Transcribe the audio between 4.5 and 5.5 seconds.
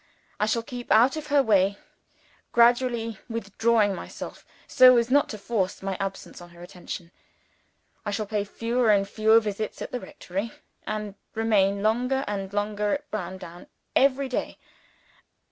so as not to